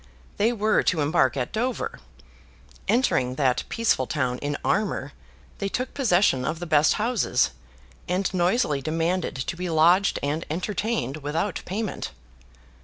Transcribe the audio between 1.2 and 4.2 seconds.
at Dover. Entering that peaceful